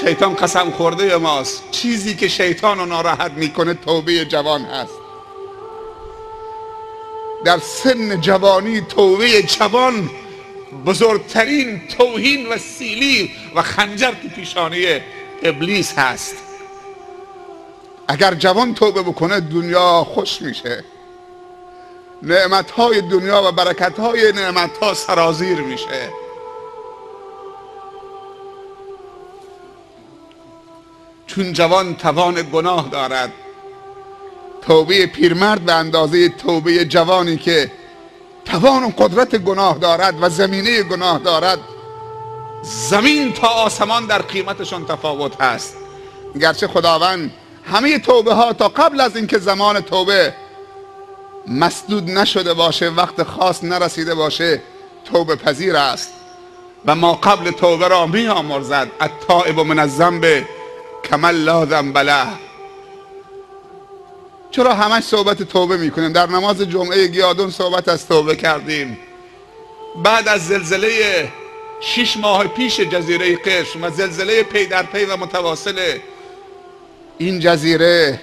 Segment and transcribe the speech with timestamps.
[0.00, 4.92] شیطان قسم خورده ماست؟ چیزی که شیطان رو ناراحت می‌کنه توبه جوان هست.
[7.44, 10.10] در سن جوانی توبه جوان
[10.86, 14.86] بزرگترین توهین و سیلی و خنجر که پیشانی
[15.42, 16.36] ابلیس هست.
[18.08, 20.84] اگر جوان توبه بکنه دنیا خوش میشه.
[22.22, 26.10] نعمت های دنیا و برکت های نعمت ها سرازیر میشه.
[31.36, 33.32] چون جوان توان گناه دارد.
[34.66, 37.70] توبه پیرمرد به اندازه توبه جوانی که
[38.44, 41.58] توان و قدرت گناه دارد و زمینه گناه دارد
[42.62, 45.76] زمین تا آسمان در قیمتشون تفاوت هست.
[46.40, 47.32] گرچه خداوند
[47.64, 50.34] همه توبه ها تا قبل از اینکه زمان توبه
[51.46, 54.62] مسدود نشده باشه وقت خاص نرسیده باشه
[55.04, 56.10] توبه پذیر است.
[56.86, 60.44] و ما قبل توبه را می آمرزد التائب من الذنب
[61.06, 62.26] کمل لا ذنب له
[64.50, 68.98] چرا همش صحبت توبه می‌کنیم؟ در نماز جمعه گیادون صحبت از توبه کردیم.
[70.02, 71.28] بعد از زلزله
[71.80, 75.98] شش ماه پیش جزیره قشم و زلزله پی در پی و متواصل
[77.18, 78.20] این جزیره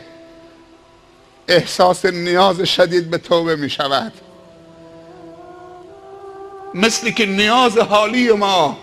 [1.48, 4.14] احساس نیاز شدید به توبه می شود
[6.74, 8.78] مثل که نیاز حالی ما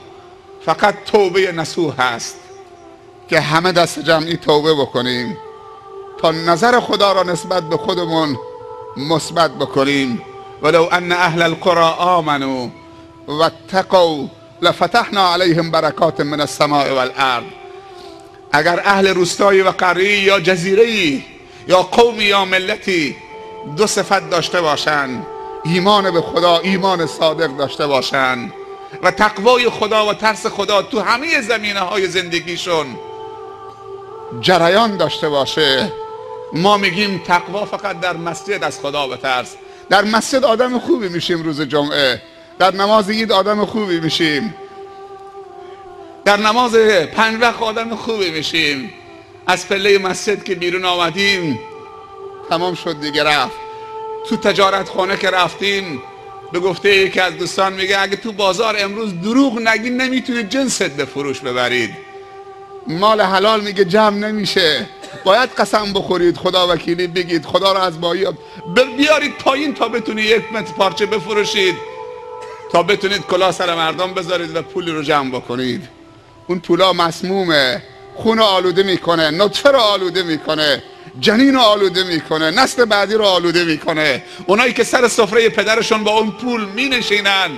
[0.64, 2.36] فقط توبه نسوح هست
[3.30, 5.36] که همه دست جمعی توبه بکنیم.
[6.18, 8.38] تا نظر خدا را نسبت به خودمون
[8.96, 10.22] مثبت بکنیم.
[10.62, 12.68] ولو ان اهل القرى آمنوا
[13.26, 14.26] واتقوا
[14.62, 17.44] لفتحنا علیهم برکات من السماء والارض.
[18.52, 21.22] اگر اهل روستایی و قریه یا جزیره
[21.68, 23.16] یا قومی یا ملتی
[23.76, 25.26] دو صفت داشته باشند
[25.64, 28.52] ایمان به خدا ایمان صادق داشته باشند
[29.02, 32.86] و تقوای خدا و ترس خدا تو همه زمینه های زندگیشون
[34.40, 35.92] جریان داشته باشه.
[36.52, 39.54] ما میگیم تقوا فقط در مسجد از خدا بترس.
[39.88, 42.22] در مسجد آدم خوبی میشیم روز جمعه.
[42.58, 44.54] در نماز عید آدم خوبی میشیم.
[46.24, 46.74] در نماز
[47.14, 48.92] پنج وقت آدم خوبی میشیم.
[49.46, 51.60] از پله مسجد که بیرون آمدیم
[52.50, 53.56] تمام شد دیگه رفت.
[54.28, 56.02] تو تجارت خانه که رفتیم
[56.52, 61.04] به گفته یکی از دوستان میگه اگه تو بازار امروز دروغ نگی نمی‌تونید جنست به
[61.04, 62.09] فروش ببرید.
[62.86, 64.86] مال حلال میگه جمع نمیشه.
[65.24, 68.26] باید قسم بخورید خدا وکیلی بگید خدا را از بایی
[68.96, 71.74] بیارید پایین تا بتونید یک متر پارچه بفروشید.
[72.72, 75.88] تا بتونید کلا سر مردم بذارید و پولی رو جمع بکنید.
[76.46, 77.82] اون پولا مسمومه.
[78.16, 80.82] خون رو آلوده می‌کنه نطفه رو آلوده می‌کنه
[81.20, 84.22] جنین رو آلوده می‌کنه نسل بعدی رو آلوده می‌کنه.
[84.46, 87.50] اونایی که سر سفره پدرشون با اون پول مینشینن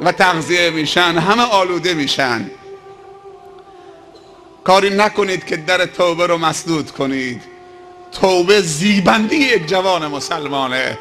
[0.00, 2.50] و تغذیه میشن همه آلوده میشن.
[4.64, 7.42] کاری نکنید که در توبه رو مسدود کنید.
[8.12, 10.98] توبه زیبندی یک جوان مسلمانه.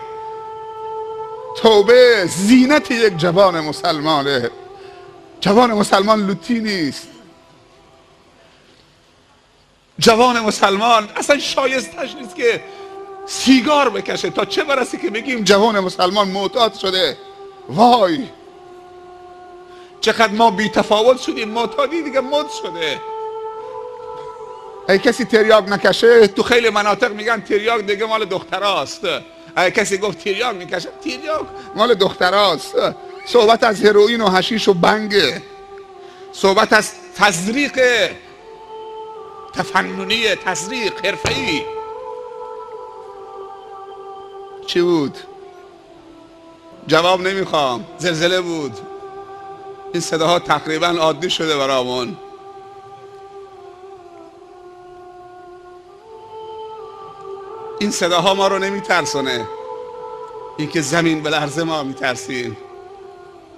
[1.58, 4.50] توبه زینت یک جوان مسلمانه.
[5.40, 7.08] جوان مسلمان لوتی نیست.
[10.00, 12.64] جوان مسلمان اصلا شایستش نیست که
[13.26, 14.30] سیگار بکشه.
[14.30, 17.18] تا چه برسه که بگیم جوان مسلمان معتاد شده.
[17.70, 18.28] وای!
[20.02, 21.50] چقدر ما بی تفاوت شدیم.
[21.50, 23.13] معتادی دیگه مد شده.
[24.90, 29.06] کسی تریاک نکشه؟ تو خیلی مناطق میگن تریاک دیگه مال دختراست.
[29.58, 31.46] ای کسی گفت تریاک می‌کشه؟ تریاک
[31.76, 32.76] مال دختراست.
[33.26, 35.42] صحبت از هروئین و حشیش و بنگه
[36.34, 37.80] صحبت از تزریق
[39.54, 41.62] تفننی تزریق حرفه‌ای.
[44.68, 45.18] چی بود؟
[46.88, 47.86] جواب نمی‌خوام.
[47.98, 48.78] زلزله بود.
[49.94, 52.18] این صداها تقریبا عادی شده برامون.
[57.84, 59.48] این صداها ما رو نمیترسونه.
[60.58, 62.58] اینکه زمین به لرزه ما میترسیم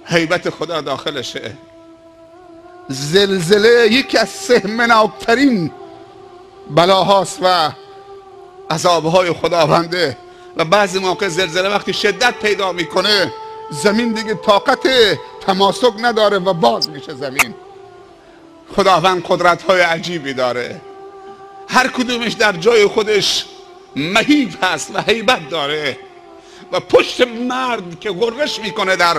[0.04, 1.52] حیبت خدا داخلشه.
[2.88, 5.70] زلزله یکی از سهمناکترین
[6.70, 7.70] بلاهاست و
[8.70, 10.16] عذابهای خداونده.
[10.56, 13.32] و بعضی موقع زلزله وقتی شدت پیدا می‌کنه
[13.70, 14.88] زمین دیگه طاقت
[15.46, 17.54] تماسک نداره و باز میشه زمین.
[18.76, 20.80] خداوند قدرت های عجیبی داره.
[21.68, 23.46] هر کدومش در جای خودش
[23.96, 25.98] مهیب هست و حیبت داره.
[26.72, 29.16] و پشت مرد که غرش می‌کنه در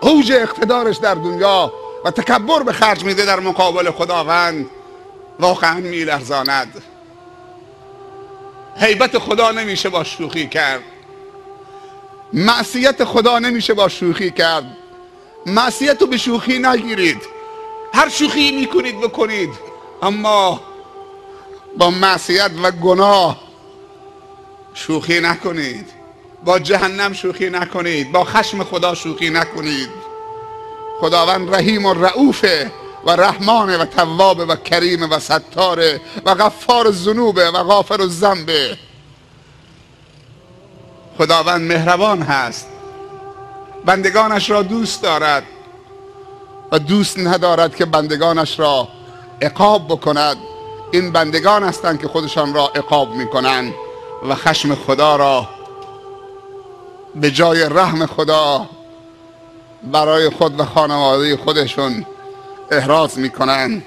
[0.00, 1.72] اوج اقتدارش در دنیا
[2.04, 4.70] و تکبر به خرج میده در مقابل خداوند
[5.40, 6.82] واقعا میلرزاند.
[8.76, 10.82] حیبت خدا نمیشه با شوخی کرد.
[12.32, 14.76] معصیت خدا نمیشه با شوخی کرد.
[15.46, 17.22] معصیت رو به شوخی نگیرید.
[17.94, 19.50] هر شوخی می‌کنید بکنید.
[20.02, 20.60] اما
[21.78, 23.49] با معصیت و گناه
[24.86, 25.86] شوخی نکنید.
[26.44, 28.12] با جهنم شوخی نکنید.
[28.12, 29.88] با خشم خدا شوخی نکنید.
[31.00, 32.70] خداوند رحیم و رعوفه
[33.06, 38.50] و رحمان و تواب و کریم و ستاره و غفار الذنوب و غافر الذنب.
[41.18, 42.68] خداوند مهربان هست.
[43.84, 45.42] بندگانش را دوست دارد
[46.72, 48.88] و دوست ندارد که بندگانش را
[49.42, 50.36] عقاب بکند.
[50.92, 53.74] این بندگان هستند که خودشان را عقاب می‌کنند.
[54.28, 55.48] و خشم خدا را
[57.14, 58.66] به جای رحم خدا
[59.82, 62.06] برای خود و خانواده خودشون
[62.70, 63.82] احراز می‌کنند